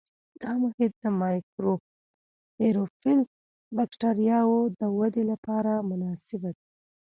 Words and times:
دا 0.41 0.51
محیط 0.63 0.93
د 1.03 1.05
مایکروآیروفیل 1.21 3.19
بکټریاوو 3.75 4.59
د 4.79 4.81
ودې 4.97 5.23
لپاره 5.31 5.71
مناسب 5.89 6.41
دی. 6.55 6.63